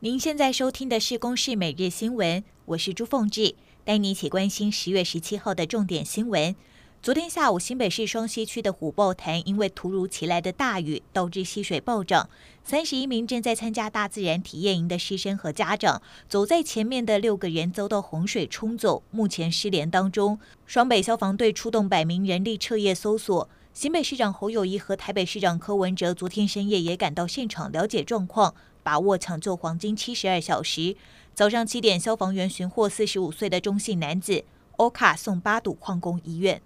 [0.00, 6.54] 您现在收听的是《公视每日新闻》，我是朱凤志，带你一起关心十月十七号的重点新闻。
[7.02, 12.30] 昨天下午，新北市双溪区的虎豹潭因为突如其来的大雨，导致溪水暴涨。
[12.62, 20.38] 三十一名正在参加大自然体验营的师生和家长，走在前面的六个人遭到洪水冲走，目前失联当中。
[20.64, 23.50] 双北消防队出动百名人力彻夜搜索。
[23.74, 28.54] 新北市长侯友谊和台北市长柯文哲昨天深夜也赶到现场了解状况。
[28.88, 30.96] 把握抢救黄金七十二小时。
[31.34, 34.46] 早上七点，消防员寻获四十五岁的中姓男子，
[34.78, 36.62] 欧卡送八堵矿工医院。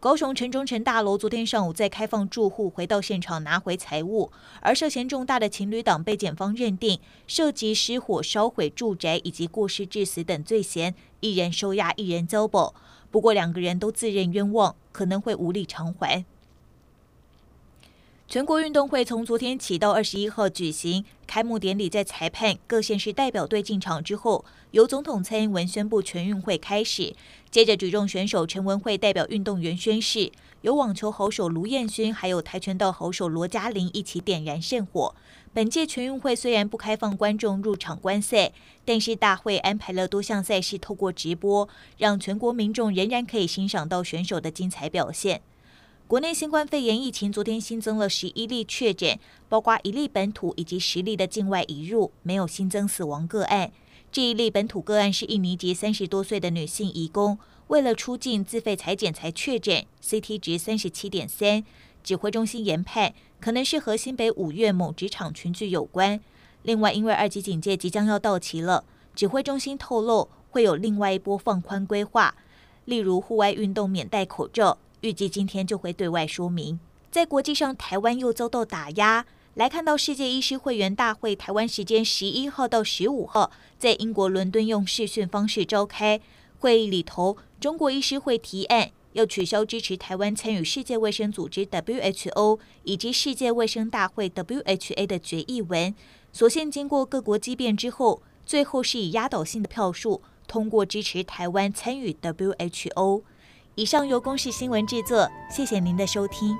[0.00, 12.74] 高雄城中城大楼昨天上午在开放住户回到现场拿回财物，而涉嫌重大的情侣档被检方认定涉及失火烧毁住宅以及过失致死等罪嫌，一人收押，一人交保。
[13.10, 16.24] 不过两个人都自认冤枉，可能会无力偿还。
[18.32, 27.14] 全国运动会从昨天起到二十一号举行，开幕典礼在裁判各县市代表队进场之后，由总统蔡英文宣布全运会开始。
[27.50, 35.14] 接着举重选手陈文慧代表运动员宣誓，由网球好手卢彦勋还有跆拳道好手罗嘉玲一起点燃圣火。
[35.52, 38.52] 本届全运会虽然不开放观众入场观赛，
[38.86, 45.42] 但是大会安排了多项赛事透过直播，让全国民众仍然可以欣赏到选手的精彩表现。
[46.12, 49.18] 国内新冠肺炎疫情昨天新增了十一例确诊，
[49.48, 53.72] 包括一例本土以及十例的境外移入，没有新增死亡个案。
[54.10, 57.38] 这一例本土个案是印尼籍三十多岁的女性移工，
[57.68, 61.64] 为了出境自费采检才确诊，CT 值三十七点三。
[62.04, 66.20] 指挥中心研判可能是和新北五月某职场群聚有关。
[66.62, 72.34] 另外，因为二级警戒即将要到期了，指挥中心透露会有另外一波放宽规划，
[72.84, 74.76] 例如户外运动免戴口罩。
[75.02, 76.80] 预计今天就会对外说明。
[77.10, 79.26] 在国际上，台湾又遭到打压。
[79.54, 86.18] 来看到世界医师会员大会，台湾时间十一号到十五号在英国伦敦用视讯方式召开
[86.58, 95.94] 会议里头，中国医师会提案要取消支持台湾参与世界卫生组织 WHO 以及世界卫生大会 WHA 的决议文。
[96.32, 103.22] 所幸经过各国激辩之后，最后是以压倒性的票数通过支持台湾参与 WHO。
[103.74, 106.54] 以上由公视新闻制作，谢谢您的收听。